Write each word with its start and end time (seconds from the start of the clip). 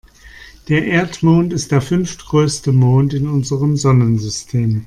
Der 0.67 0.83
Erdmond 0.87 1.53
ist 1.53 1.69
der 1.71 1.79
fünftgrößte 1.79 2.71
Mond 2.71 3.13
in 3.13 3.27
unserem 3.27 3.77
Sonnensystem. 3.77 4.79